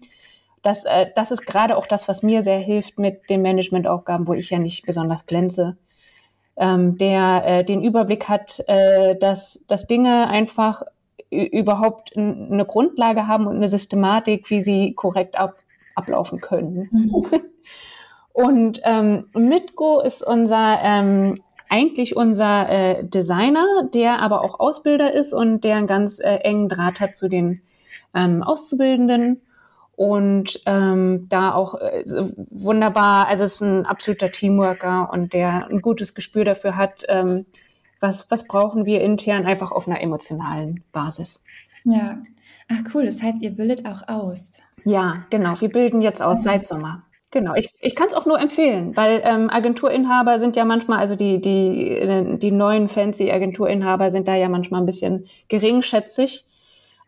[0.63, 4.35] das, äh, das ist gerade auch das, was mir sehr hilft mit den Managementaufgaben, wo
[4.35, 5.77] ich ja nicht besonders glänze.
[6.57, 10.83] Ähm, der äh, den Überblick hat, äh, dass, dass Dinge einfach
[11.31, 15.57] überhaupt eine Grundlage haben und eine Systematik, wie sie korrekt ab,
[15.95, 16.89] ablaufen können.
[16.91, 17.27] Mhm.
[18.33, 21.35] und ähm, Mitgo ist unser ähm,
[21.69, 26.69] eigentlich unser äh, Designer, der aber auch Ausbilder ist und der einen ganz äh, engen
[26.71, 27.61] Draht hat zu den
[28.15, 29.43] ähm, Auszubildenden
[29.99, 32.05] und ähm, da auch äh,
[32.51, 37.47] wunderbar, also es ist ein absoluter Teamworker und der ein gutes Gespür dafür hat, ähm,
[37.99, 41.43] was, was brauchen wir intern einfach auf einer emotionalen Basis.
[41.83, 42.19] Ja,
[42.71, 44.53] ach cool, das heißt, ihr bildet auch aus.
[44.85, 47.03] Ja, genau, wir bilden jetzt aus seit Sommer.
[47.33, 51.17] Genau, ich, ich kann es auch nur empfehlen, weil ähm, Agenturinhaber sind ja manchmal, also
[51.17, 56.47] die, die, die neuen fancy Agenturinhaber sind da ja manchmal ein bisschen geringschätzig.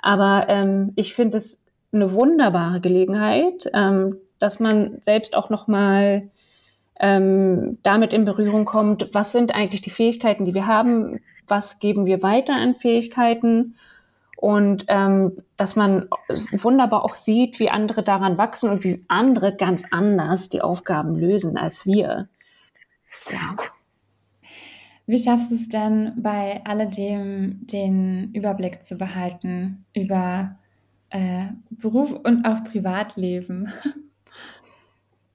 [0.03, 1.60] Aber ähm, ich finde es
[1.93, 6.31] eine wunderbare Gelegenheit, ähm, dass man selbst auch nochmal
[6.99, 12.07] ähm, damit in Berührung kommt, was sind eigentlich die Fähigkeiten, die wir haben, was geben
[12.07, 13.75] wir weiter an Fähigkeiten
[14.37, 16.09] und ähm, dass man
[16.53, 21.59] wunderbar auch sieht, wie andere daran wachsen und wie andere ganz anders die Aufgaben lösen
[21.59, 22.29] als wir.
[23.31, 23.57] Ja.
[25.07, 30.57] Wie schaffst du es denn bei alledem, den Überblick zu behalten über
[31.11, 33.73] äh, Beruf und auch Privatleben?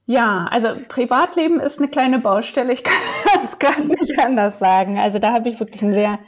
[0.08, 2.72] Ja, also Privatleben ist eine kleine Baustelle.
[2.72, 2.94] Ich kann
[3.34, 4.98] das kann ich anders sagen.
[4.98, 6.20] Also da habe ich wirklich einen sehr,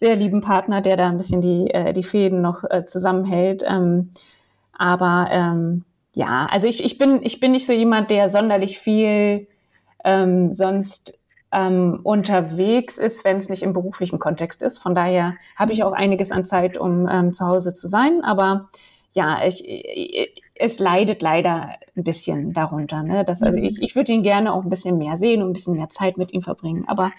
[0.00, 3.62] sehr lieben Partner, der da ein bisschen die, äh, die Fäden noch äh, zusammenhält.
[3.66, 4.12] Ähm,
[4.72, 9.46] aber ähm, ja, also ich, ich, bin, ich bin nicht so jemand, der sonderlich viel
[10.02, 11.19] ähm, sonst
[11.52, 14.78] ähm, unterwegs ist, wenn es nicht im beruflichen Kontext ist.
[14.78, 18.22] Von daher habe ich auch einiges an Zeit, um ähm, zu Hause zu sein.
[18.22, 18.68] Aber
[19.12, 23.02] ja, ich, ich, es leidet leider ein bisschen darunter.
[23.02, 23.24] Ne?
[23.24, 25.76] Das, also ich, ich würde ihn gerne auch ein bisschen mehr sehen und ein bisschen
[25.76, 26.84] mehr Zeit mit ihm verbringen.
[26.86, 27.10] Aber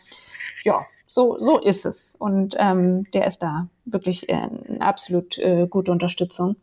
[0.63, 2.15] ja, so, so ist es.
[2.17, 6.56] Und ähm, der ist da wirklich äh, eine absolut äh, gute Unterstützung.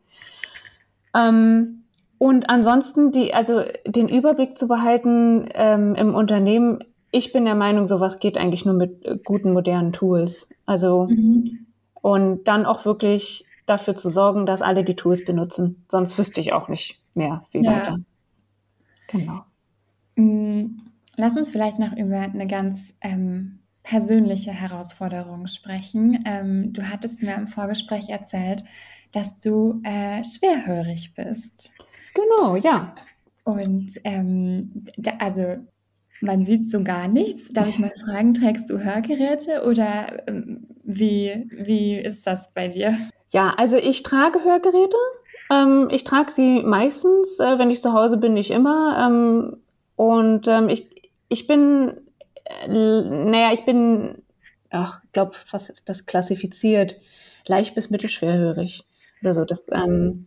[1.14, 1.84] Ähm,
[2.16, 7.86] und ansonsten die, also den Überblick zu behalten ähm, im Unternehmen, ich bin der Meinung,
[7.86, 10.48] sowas geht eigentlich nur mit äh, guten modernen Tools.
[10.66, 11.66] Also mhm.
[11.94, 15.84] und dann auch wirklich dafür zu sorgen, dass alle die Tools benutzen.
[15.88, 17.70] Sonst wüsste ich auch nicht mehr, wie ja.
[17.70, 17.98] weiter.
[19.08, 19.44] Genau.
[20.16, 20.80] Mm,
[21.16, 26.22] lass uns vielleicht noch über eine ganz ähm, persönliche Herausforderung sprechen.
[26.26, 28.64] Ähm, du hattest mir im Vorgespräch erzählt,
[29.12, 31.70] dass du äh, schwerhörig bist.
[32.14, 32.94] Genau, ja.
[33.44, 35.56] Und ähm, da, also
[36.20, 37.48] man sieht so gar nichts.
[37.48, 42.96] Darf ich mal fragen, trägst du Hörgeräte oder ähm, wie, wie ist das bei dir?
[43.30, 44.96] Ja, also ich trage Hörgeräte.
[45.50, 49.06] Ähm, ich trage sie meistens, äh, wenn ich zu Hause bin, nicht immer.
[49.06, 49.58] Ähm,
[49.96, 50.88] und ähm, ich,
[51.28, 51.92] ich bin,
[52.44, 54.22] äh, naja, ich bin,
[54.70, 56.96] ach, ich glaube, was ist das klassifiziert?
[57.46, 58.84] Leicht bis mittelschwerhörig
[59.22, 59.44] oder so.
[59.44, 60.26] Das, ähm,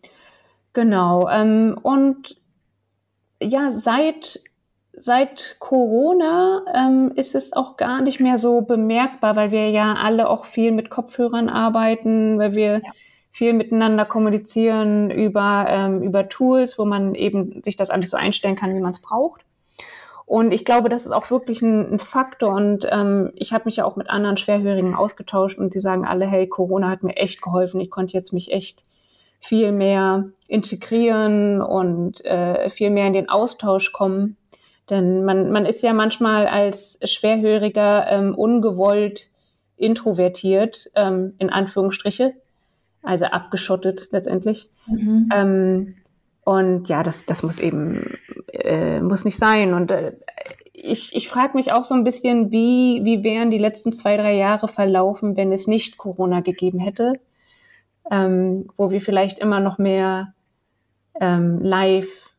[0.74, 1.28] genau.
[1.30, 2.38] Ähm, und
[3.42, 4.42] ja, seit
[4.94, 10.30] seit Corona ähm, ist es auch gar nicht mehr so bemerkbar, weil wir ja alle
[10.30, 12.92] auch viel mit Kopfhörern arbeiten, weil wir ja.
[13.32, 18.56] viel miteinander kommunizieren über, ähm, über Tools, wo man eben sich das alles so einstellen
[18.56, 19.42] kann, wie man es braucht.
[20.26, 22.54] Und ich glaube, das ist auch wirklich ein, ein Faktor.
[22.54, 26.26] Und ähm, ich habe mich ja auch mit anderen Schwerhörigen ausgetauscht und die sagen alle,
[26.26, 27.82] hey, Corona hat mir echt geholfen.
[27.82, 28.84] Ich konnte jetzt mich echt
[29.42, 34.38] viel mehr integrieren und äh, viel mehr in den Austausch kommen
[34.92, 39.32] denn man, man ist ja manchmal als Schwerhöriger ähm, ungewollt
[39.78, 42.34] introvertiert, ähm, in Anführungsstriche,
[43.02, 44.70] also abgeschottet letztendlich.
[44.88, 45.30] Mhm.
[45.34, 45.96] Ähm,
[46.44, 48.18] und ja, das, das muss eben,
[48.52, 49.74] äh, muss nicht sein.
[49.74, 50.14] Und äh,
[50.74, 54.36] ich, ich frage mich auch so ein bisschen, wie, wie wären die letzten zwei, drei
[54.36, 57.14] Jahre verlaufen, wenn es nicht Corona gegeben hätte,
[58.12, 60.34] ähm, wo wir vielleicht immer noch mehr
[61.20, 62.31] ähm, live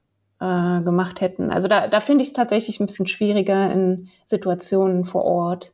[0.42, 1.50] äh, gemacht hätten.
[1.50, 5.72] Also da, da finde ich es tatsächlich ein bisschen schwieriger in Situationen vor Ort,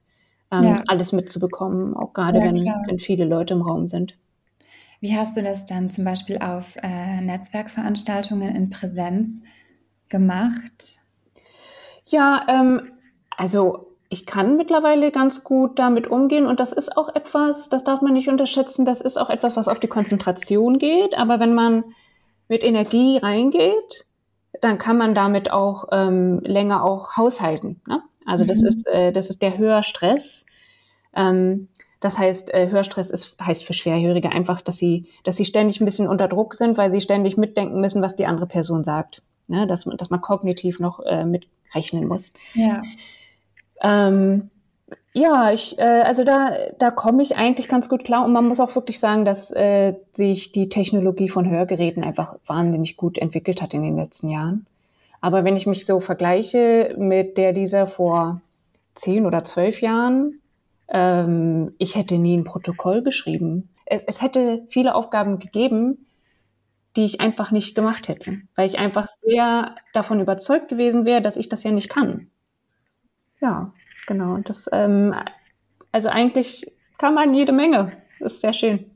[0.52, 0.82] ähm, ja.
[0.86, 4.14] alles mitzubekommen, auch gerade ja, wenn, wenn viele Leute im Raum sind.
[5.00, 9.42] Wie hast du das dann zum Beispiel auf äh, Netzwerkveranstaltungen in Präsenz
[10.10, 10.98] gemacht?
[12.04, 12.92] Ja, ähm,
[13.36, 18.02] also ich kann mittlerweile ganz gut damit umgehen und das ist auch etwas, das darf
[18.02, 21.16] man nicht unterschätzen, das ist auch etwas, was auf die Konzentration geht.
[21.16, 21.84] Aber wenn man
[22.48, 24.07] mit Energie reingeht,
[24.60, 27.80] dann kann man damit auch ähm, länger auch haushalten.
[27.86, 28.02] Ne?
[28.26, 28.48] Also mhm.
[28.48, 30.46] das ist äh, das ist der Hörstress.
[31.14, 31.68] Ähm,
[32.00, 35.84] das heißt, äh, Hörstress ist, heißt für Schwerhörige einfach, dass sie, dass sie ständig ein
[35.84, 39.22] bisschen unter Druck sind, weil sie ständig mitdenken müssen, was die andere Person sagt.
[39.48, 39.66] Ne?
[39.66, 42.32] Dass, dass man kognitiv noch äh, mitrechnen muss.
[42.54, 42.82] Ja.
[43.82, 44.50] Ähm,
[45.12, 48.60] ja, ich, äh, also da, da komme ich eigentlich ganz gut klar und man muss
[48.60, 53.74] auch wirklich sagen, dass äh, sich die Technologie von Hörgeräten einfach wahnsinnig gut entwickelt hat
[53.74, 54.66] in den letzten Jahren.
[55.20, 58.40] Aber wenn ich mich so vergleiche mit der dieser vor
[58.94, 60.40] zehn oder zwölf Jahren,
[60.88, 63.70] ähm, ich hätte nie ein Protokoll geschrieben.
[63.86, 66.06] Es, es hätte viele Aufgaben gegeben,
[66.96, 71.36] die ich einfach nicht gemacht hätte, weil ich einfach sehr davon überzeugt gewesen wäre, dass
[71.36, 72.28] ich das ja nicht kann.
[73.40, 73.72] Ja,
[74.08, 74.34] genau.
[74.34, 75.14] Und das, ähm,
[75.92, 77.92] also eigentlich kann man jede Menge.
[78.18, 78.90] Das ist sehr schön.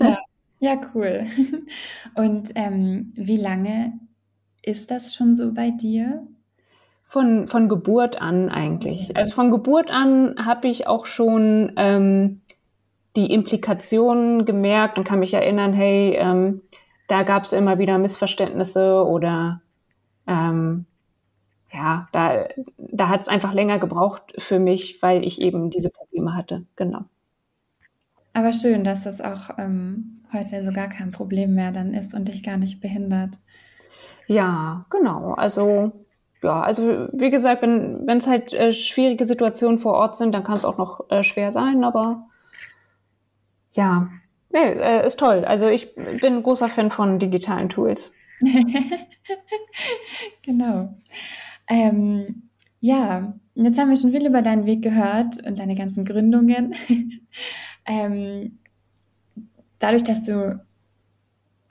[0.00, 0.18] Ja,
[0.60, 1.24] ja cool.
[2.14, 3.94] Und ähm, wie lange
[4.62, 6.20] ist das schon so bei dir?
[7.06, 9.16] Von, von Geburt an eigentlich.
[9.16, 12.42] Also von Geburt an habe ich auch schon ähm,
[13.16, 16.60] die Implikationen gemerkt und kann mich erinnern, hey, ähm,
[17.06, 19.62] da gab es immer wieder Missverständnisse oder
[20.26, 20.84] ähm,
[21.72, 26.34] ja, da, da hat es einfach länger gebraucht für mich, weil ich eben diese Probleme
[26.34, 26.64] hatte.
[26.76, 27.04] Genau.
[28.32, 32.28] Aber schön, dass das auch ähm, heute so gar kein Problem mehr dann ist und
[32.28, 33.38] dich gar nicht behindert.
[34.26, 35.34] Ja, genau.
[35.34, 35.92] Also
[36.42, 40.56] ja, also wie gesagt, wenn es halt äh, schwierige Situationen vor Ort sind, dann kann
[40.56, 42.28] es auch noch äh, schwer sein, aber
[43.72, 44.08] ja,
[44.50, 45.44] nee, äh, ist toll.
[45.44, 48.12] Also ich bin ein großer Fan von digitalen Tools.
[50.42, 50.94] genau.
[51.68, 52.48] Ähm,
[52.80, 56.74] ja, jetzt haben wir schon viel über deinen Weg gehört und deine ganzen Gründungen.
[57.86, 58.58] ähm,
[59.78, 60.60] dadurch, dass du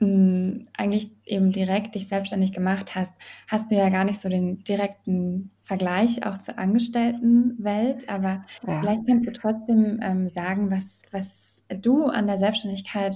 [0.00, 3.14] mh, hm, eigentlich eben direkt dich selbstständig gemacht hast,
[3.48, 8.08] hast du ja gar nicht so den direkten Vergleich auch zur Angestelltenwelt.
[8.08, 8.80] Aber ja.
[8.80, 13.14] vielleicht kannst du trotzdem ähm, sagen, was, was du an der Selbstständigkeit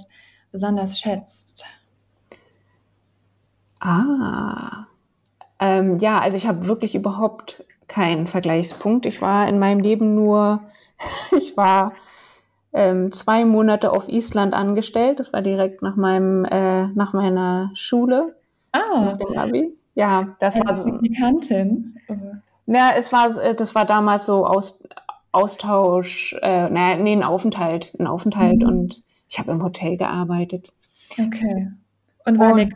[0.51, 1.65] besonders schätzt.
[3.81, 4.87] Ah,
[5.63, 9.07] ähm, ja, also ich habe wirklich überhaupt keinen Vergleichspunkt.
[9.07, 10.61] Ich war in meinem Leben nur,
[11.39, 11.93] ich war
[12.73, 15.21] ähm, zwei Monate auf Island angestellt.
[15.21, 18.35] Das war direkt nach meinem, äh, nach meiner Schule.
[18.73, 18.81] Ah.
[19.05, 19.73] Nach dem Abi.
[19.95, 20.91] Ja, das Als war so.
[20.91, 21.97] Praktikantin.
[22.67, 24.83] Ja, es war, das war damals so Aus,
[25.31, 28.69] Austausch, äh, naja, nee, ein Aufenthalt, ein Aufenthalt mhm.
[28.69, 30.73] und ich habe im Hotel gearbeitet.
[31.21, 31.71] Okay.
[32.25, 32.75] Und war und,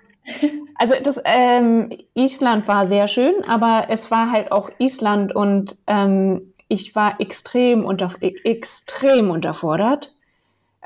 [0.78, 6.52] Also das ähm, Island war sehr schön, aber es war halt auch Island und ähm,
[6.68, 10.14] ich war extrem unter, extrem unterfordert,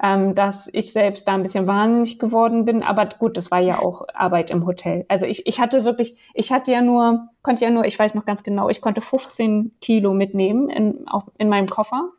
[0.03, 2.83] ähm, dass ich selbst da ein bisschen wahnsinnig geworden bin.
[2.83, 5.05] Aber gut, das war ja auch Arbeit im Hotel.
[5.09, 8.25] Also ich, ich hatte wirklich, ich hatte ja nur, konnte ja nur, ich weiß noch
[8.25, 12.11] ganz genau, ich konnte 15 Kilo mitnehmen in, auf, in meinem Koffer.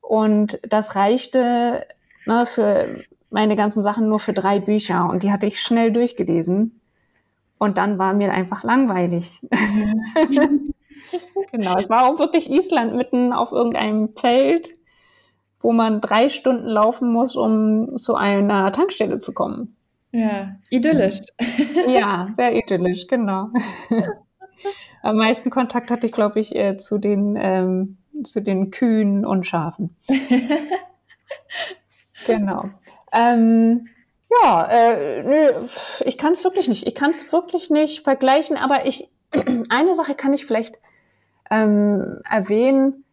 [0.00, 1.86] Und das reichte
[2.26, 2.86] ne, für
[3.30, 6.77] meine ganzen Sachen nur für drei Bücher und die hatte ich schnell durchgelesen.
[7.58, 9.40] Und dann war mir einfach langweilig.
[9.50, 10.74] Mhm.
[11.52, 14.70] genau, es war auch wirklich Island mitten auf irgendeinem Feld,
[15.60, 19.76] wo man drei Stunden laufen muss, um zu einer Tankstelle zu kommen.
[20.12, 21.20] Ja, idyllisch.
[21.88, 23.50] ja, sehr idyllisch, genau.
[25.02, 29.46] Am meisten Kontakt hatte ich, glaube ich, äh, zu den ähm, zu den Kühen und
[29.46, 29.96] Schafen.
[32.26, 32.70] genau.
[33.12, 33.88] Ähm,
[34.30, 35.68] ja, äh, nö,
[36.04, 36.86] ich kann es wirklich nicht.
[36.86, 39.08] Ich kann es wirklich nicht vergleichen, aber ich
[39.68, 40.78] eine Sache kann ich vielleicht
[41.50, 43.04] ähm, erwähnen.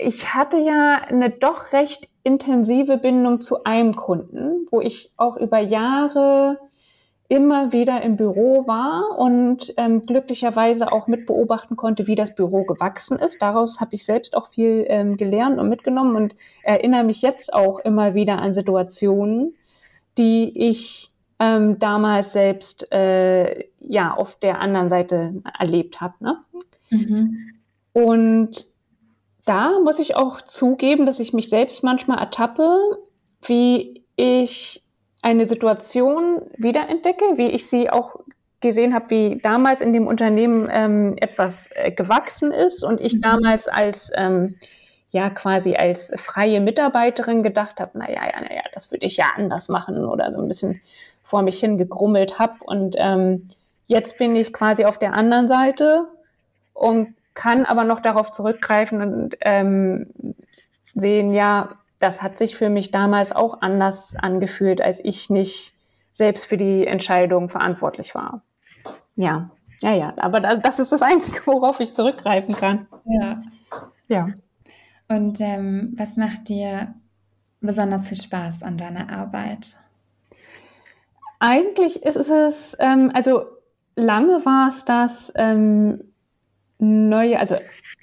[0.00, 5.58] Ich hatte ja eine doch recht intensive Bindung zu einem Kunden, wo ich auch über
[5.58, 6.58] Jahre
[7.28, 12.64] immer wieder im Büro war und ähm, glücklicherweise auch mit beobachten konnte, wie das Büro
[12.64, 13.40] gewachsen ist.
[13.40, 17.78] Daraus habe ich selbst auch viel ähm, gelernt und mitgenommen und erinnere mich jetzt auch
[17.78, 19.54] immer wieder an Situationen,
[20.18, 26.14] die ich ähm, damals selbst äh, ja auf der anderen Seite erlebt habe.
[26.20, 26.36] Ne?
[26.90, 27.54] Mhm.
[27.92, 28.66] Und
[29.46, 32.98] da muss ich auch zugeben, dass ich mich selbst manchmal ertappe,
[33.42, 34.82] wie ich
[35.22, 38.16] eine Situation wiederentdecke, wie ich sie auch
[38.60, 43.22] gesehen habe, wie damals in dem Unternehmen ähm, etwas äh, gewachsen ist und ich mhm.
[43.22, 44.56] damals als ähm,
[45.10, 49.68] ja quasi als freie Mitarbeiterin gedacht habe, naja, ja, naja, das würde ich ja anders
[49.68, 50.80] machen oder so ein bisschen
[51.22, 52.54] vor mich hingegrummelt habe.
[52.64, 53.48] Und ähm,
[53.86, 56.06] jetzt bin ich quasi auf der anderen Seite
[56.74, 60.12] und kann aber noch darauf zurückgreifen und ähm,
[60.94, 65.74] sehen, ja, das hat sich für mich damals auch anders angefühlt, als ich nicht
[66.12, 68.42] selbst für die Entscheidung verantwortlich war.
[69.14, 69.50] Ja,
[69.82, 70.14] ja, ja.
[70.16, 72.86] Aber das, das ist das Einzige, worauf ich zurückgreifen kann.
[73.04, 73.42] Ja.
[74.08, 74.28] Ja.
[75.10, 76.94] Und ähm, was macht dir
[77.60, 79.76] besonders viel Spaß an deiner Arbeit?
[81.40, 83.42] Eigentlich ist es, ähm, also
[83.96, 86.00] lange war es das ähm,
[86.78, 87.56] neue, also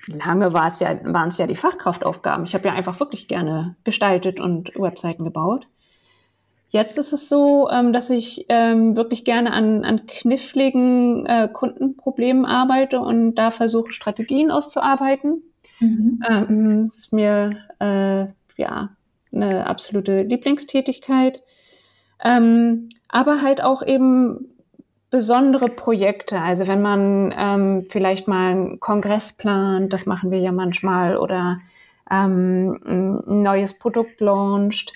[0.07, 2.45] lange war es ja, waren es ja die Fachkraftaufgaben.
[2.45, 5.69] Ich habe ja einfach wirklich gerne gestaltet und Webseiten gebaut.
[6.67, 12.45] Jetzt ist es so, ähm, dass ich ähm, wirklich gerne an, an kniffligen äh, Kundenproblemen
[12.45, 15.41] arbeite und da versuche, Strategien auszuarbeiten.
[15.79, 16.21] Mhm.
[16.29, 18.27] Ähm, das ist mir äh,
[18.61, 18.89] ja
[19.31, 21.43] eine absolute Lieblingstätigkeit.
[22.23, 24.47] Ähm, aber halt auch eben
[25.09, 26.41] besondere Projekte.
[26.41, 31.59] Also wenn man ähm, vielleicht mal einen Kongress plant, das machen wir ja manchmal, oder
[32.09, 34.93] ähm, ein neues Produkt launcht.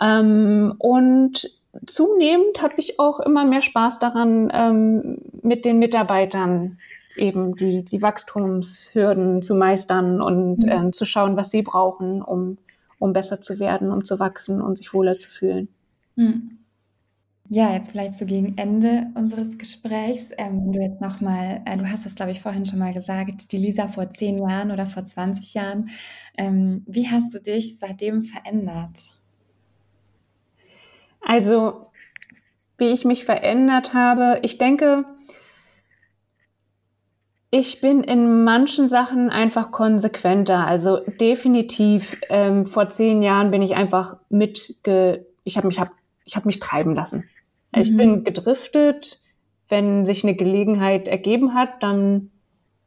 [0.00, 1.48] Ähm, und
[1.86, 6.78] zunehmend habe ich auch immer mehr Spaß daran, ähm, mit den Mitarbeitern
[7.16, 10.70] eben die, die Wachstumshürden zu meistern und mhm.
[10.70, 12.58] ähm, zu schauen, was sie brauchen, um,
[12.98, 15.68] um besser zu werden, um zu wachsen und sich wohler zu fühlen.
[16.16, 16.58] Mhm.
[17.50, 21.86] Ja, jetzt vielleicht so gegen Ende unseres Gesprächs, ähm, wenn du jetzt nochmal, äh, du
[21.90, 25.04] hast das, glaube ich, vorhin schon mal gesagt, die Lisa vor zehn Jahren oder vor
[25.04, 25.90] 20 Jahren,
[26.38, 29.10] ähm, wie hast du dich seitdem verändert?
[31.20, 31.88] Also,
[32.78, 35.04] wie ich mich verändert habe, ich denke,
[37.56, 40.66] ich bin in manchen Sachen einfach konsequenter.
[40.66, 45.92] Also definitiv, ähm, vor zehn Jahren bin ich einfach mitge, ich habe mich, hab,
[46.24, 47.30] ich hab mich treiben lassen.
[47.72, 47.96] Ich mhm.
[47.96, 49.20] bin gedriftet.
[49.68, 52.32] Wenn sich eine Gelegenheit ergeben hat, dann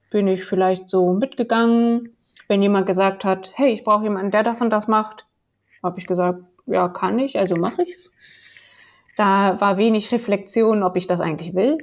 [0.09, 2.17] bin ich vielleicht so mitgegangen.
[2.49, 5.25] Wenn jemand gesagt hat, hey, ich brauche jemanden, der das und das macht,
[5.81, 8.11] habe ich gesagt, ja, kann ich, also mache ich's.
[9.15, 11.77] Da war wenig Reflexion, ob ich das eigentlich will.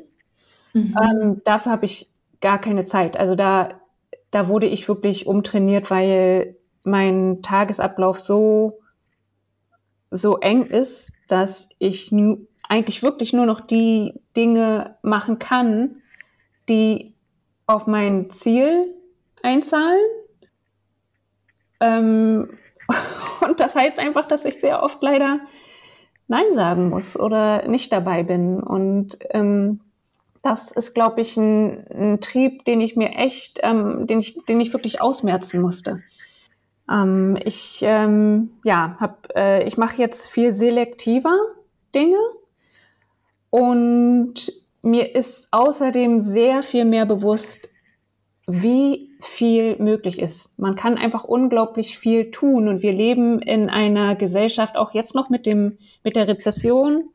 [0.74, 0.94] Mhm.
[1.02, 2.13] Ähm, dafür habe ich
[2.44, 3.16] gar keine Zeit.
[3.16, 3.80] Also da,
[4.30, 8.80] da wurde ich wirklich umtrainiert, weil mein Tagesablauf so,
[10.10, 12.12] so eng ist, dass ich
[12.68, 16.02] eigentlich wirklich nur noch die Dinge machen kann,
[16.68, 17.14] die
[17.66, 18.94] auf mein Ziel
[19.42, 20.04] einzahlen.
[21.80, 22.58] Ähm,
[23.40, 25.40] und das heißt einfach, dass ich sehr oft leider
[26.28, 28.62] Nein sagen muss oder nicht dabei bin.
[28.62, 29.80] Und ähm,
[30.44, 34.60] das ist, glaube ich, ein, ein, Trieb, den ich mir echt, ähm, den ich, den
[34.60, 36.02] ich wirklich ausmerzen musste.
[36.90, 38.98] Ähm, ich, ähm, ja,
[39.34, 41.34] äh, ich mache jetzt viel selektiver
[41.94, 42.18] Dinge
[43.48, 47.70] und mir ist außerdem sehr viel mehr bewusst,
[48.46, 50.50] wie viel möglich ist.
[50.58, 55.30] Man kann einfach unglaublich viel tun und wir leben in einer Gesellschaft, auch jetzt noch
[55.30, 57.08] mit dem, mit der Rezession,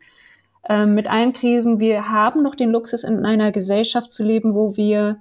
[0.64, 1.80] äh, mit allen Krisen.
[1.80, 5.18] Wir haben noch den Luxus, in einer Gesellschaft zu leben, wo wir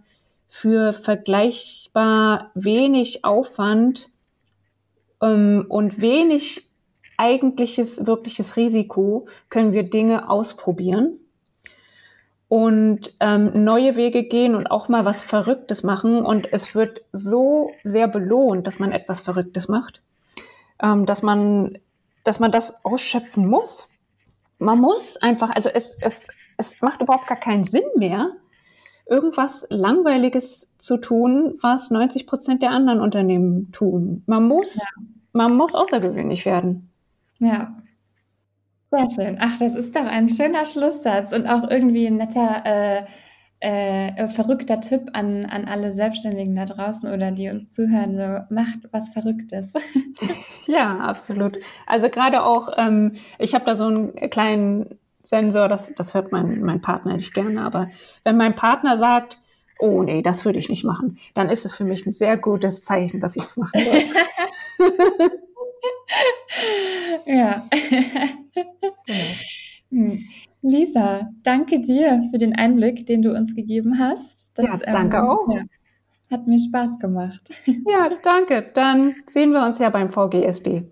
[0.49, 4.11] für vergleichbar wenig Aufwand
[5.21, 6.69] ähm, und wenig
[7.19, 11.19] eigentliches, wirkliches Risiko können wir Dinge ausprobieren
[12.49, 16.25] und ähm, neue Wege gehen und auch mal was Verrücktes machen.
[16.25, 20.01] Und es wird so sehr belohnt, dass man etwas Verrücktes macht,
[20.83, 21.79] ähm, dass man,
[22.25, 23.91] dass man das ausschöpfen muss.
[24.59, 28.33] Man muss einfach, also es, es, es macht überhaupt gar keinen Sinn mehr,
[29.07, 34.23] irgendwas Langweiliges zu tun, was 90 Prozent der anderen Unternehmen tun.
[34.27, 35.03] Man muss, ja.
[35.33, 36.91] man muss außergewöhnlich werden.
[37.39, 37.75] Ja,
[38.91, 39.39] sehr schön.
[39.41, 43.05] Ach, das ist doch ein schöner Schlusssatz und auch irgendwie ein netter, äh,
[43.61, 48.15] äh, verrückter Tipp an, an alle Selbstständigen da draußen oder die uns zuhören.
[48.15, 49.73] So, macht was Verrücktes.
[50.67, 51.57] Ja, absolut.
[51.87, 56.61] Also gerade auch, ähm, ich habe da so einen kleinen Sensor, das, das hört mein,
[56.61, 57.89] mein Partner nicht gerne, aber
[58.23, 59.39] wenn mein Partner sagt,
[59.79, 62.83] oh nee, das würde ich nicht machen, dann ist es für mich ein sehr gutes
[62.83, 64.03] Zeichen, dass ich es machen soll.
[67.27, 67.67] ja.
[69.91, 70.23] Hm.
[70.63, 74.59] Lisa, danke dir für den Einblick, den du uns gegeben hast.
[74.59, 75.49] Das, ja, danke ähm, auch.
[75.51, 75.63] Ja,
[76.31, 77.49] hat mir Spaß gemacht.
[77.89, 78.71] Ja, danke.
[78.75, 80.85] Dann sehen wir uns ja beim VGSD.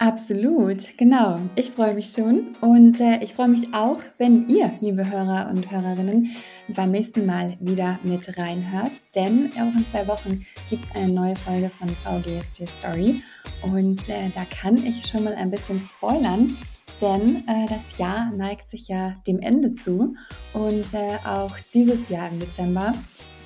[0.00, 1.40] Absolut, genau.
[1.56, 5.72] Ich freue mich schon und äh, ich freue mich auch, wenn ihr, liebe Hörer und
[5.72, 6.30] Hörerinnen,
[6.68, 11.34] beim nächsten Mal wieder mit reinhört, denn auch in zwei Wochen gibt es eine neue
[11.34, 13.22] Folge von VGST Story
[13.62, 16.56] und äh, da kann ich schon mal ein bisschen spoilern
[17.00, 20.14] denn äh, das Jahr neigt sich ja dem Ende zu
[20.52, 22.92] und äh, auch dieses Jahr im Dezember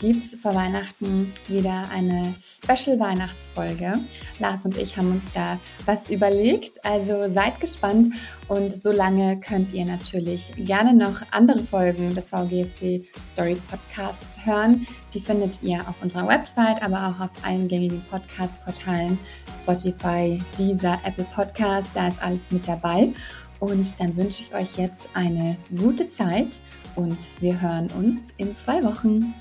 [0.02, 4.00] gibt es vor Weihnachten wieder eine Special Weihnachtsfolge.
[4.40, 8.08] Lars und ich haben uns da was überlegt, also seid gespannt
[8.48, 14.84] und solange könnt ihr natürlich gerne noch andere Folgen des VGSD Story Podcasts hören.
[15.14, 19.16] Die findet ihr auf unserer Website, aber auch auf allen gängigen Podcast-Portalen,
[19.56, 23.12] Spotify, Deezer, Apple Podcast, da ist alles mit dabei.
[23.62, 26.60] Und dann wünsche ich euch jetzt eine gute Zeit
[26.96, 29.34] und wir hören uns in zwei Wochen.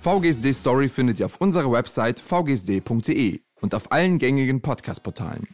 [0.00, 5.46] VGSD Story findet ihr auf unserer Website vgsd.de und auf allen gängigen Podcast-Portalen.